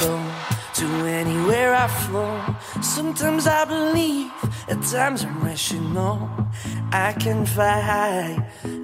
[0.00, 0.18] go,
[0.74, 2.38] to anywhere I flow.
[2.82, 4.30] Sometimes I believe,
[4.68, 6.28] at times I'm rational.
[6.92, 8.36] I can fly high,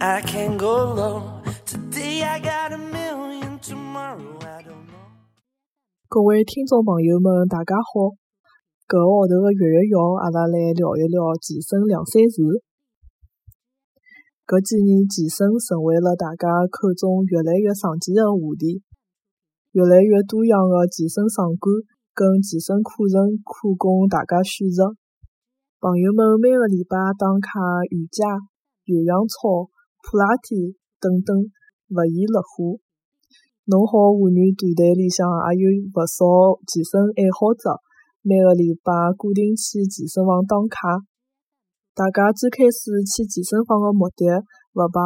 [0.00, 1.42] I can go low.
[1.64, 5.08] Today I got a million, tomorrow I don't know.
[6.08, 8.16] 各位听众朋友们，大家好！
[8.88, 12.40] 搿个号头个月月要，阿拉来聊一聊健身两三事。
[14.48, 18.80] 搿几年，健身成为了大家口中越来越常见的话题。
[19.72, 21.68] 越来越多样个健身场馆
[22.14, 24.96] 跟健身课程可供大家选择。
[25.78, 27.60] 朋友们每个礼拜打卡
[27.92, 28.24] 瑜伽、
[28.88, 29.68] 有氧操、
[30.00, 31.36] 普拉提等等，
[31.92, 32.80] 勿亦乐乎。
[33.68, 36.24] 侬好，妇女团队里向也有勿少
[36.64, 37.76] 健身爱好者，
[38.24, 41.04] 每个礼拜固定去健身房打卡。
[41.92, 44.24] 大家最开始去健身房个目的，
[44.72, 44.96] 勿排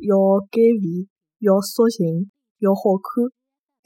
[0.00, 0.16] 要
[0.48, 1.04] 减肥、
[1.44, 3.37] 要塑形、要好看。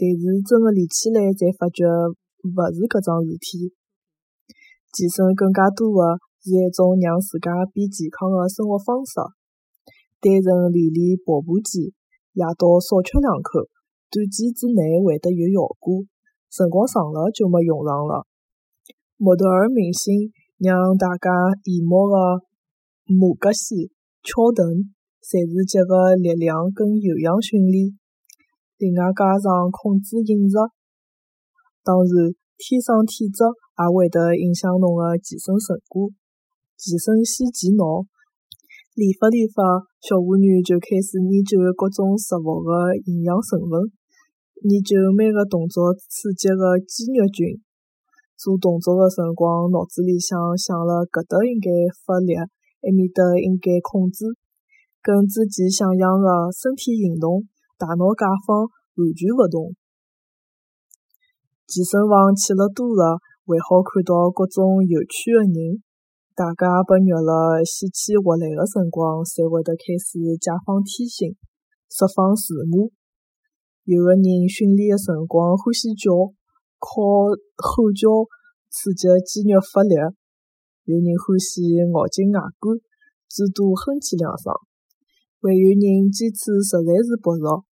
[0.03, 3.71] 但是真个练起来，才发觉勿是搿桩事体。
[4.91, 9.23] 健身更加多个是一种让自家变健康个生活方式。
[10.19, 11.95] 单纯练练跑步机，
[12.35, 13.71] 夜到少吃两口，
[14.11, 16.03] 短期之内会得有效果，
[16.51, 18.27] 辰光长了就没用场了。
[19.23, 21.31] 模特儿明星让大家
[21.63, 22.43] 羡慕个
[23.07, 23.95] 马格西、
[24.27, 24.67] 乔顿，
[25.23, 28.02] 侪是结合力量跟有氧训练。
[28.83, 30.59] 另外加上控制饮食，
[31.87, 33.47] 当然天生体质
[33.79, 36.11] 也会得影响侬个健身成果。
[36.75, 38.03] 健身先健脑，
[38.99, 43.87] 练法练法，小妇女就开始研究各种食物个营养成分，
[44.67, 47.63] 研究每个动作刺激个肌肉群。
[48.35, 51.71] 做动作个辰光，脑子里向想了搿搭应该
[52.03, 54.27] 发力，埃面搭应该控制，
[54.99, 57.47] 跟之前想象个身体运动。
[57.83, 59.75] 大脑解放完全勿同。
[61.67, 65.83] 健身房去了多了，还好看到各种有趣的人。
[66.39, 71.35] 大家被虐了死气活来的辰光，才会得开始解放天性，
[71.91, 72.87] 释放自我。
[73.83, 76.15] 有个人训练的辰光欢喜叫，
[76.79, 78.07] 靠吼叫
[78.71, 79.99] 刺激肌肉发力；
[80.87, 82.79] 有人欢喜咬紧牙关，
[83.27, 84.55] 最多哼唧两声；
[85.43, 87.67] 还有人坚持实在是不熟。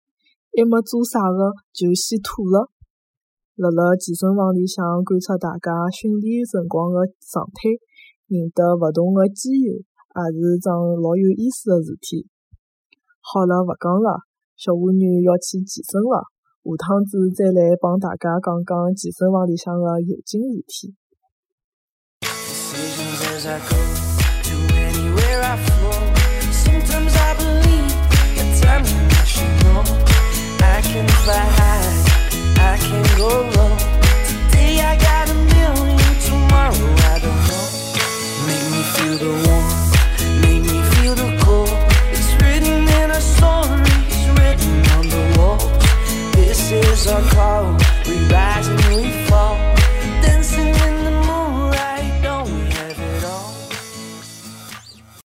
[0.55, 2.69] 还没做啥个，就先吐了。
[3.55, 7.75] 辣辣健身房里向观察大家训练辰光个状态，
[8.27, 12.27] 认得勿同个肌肉，也是桩老有意思个事体。
[13.19, 14.23] 好了，勿讲了，
[14.55, 16.23] 小蜗牛要去健身了。
[16.63, 20.95] 下趟子再来帮大家讲讲健身房里向个有劲事体。